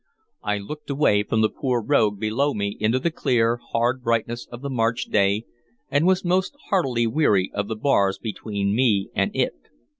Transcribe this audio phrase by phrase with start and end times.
[0.41, 4.63] I looked away from the poor rogue below me into the clear, hard brightness of
[4.63, 5.45] the March day,
[5.91, 9.53] and was most heartily weary of the bars between me and it.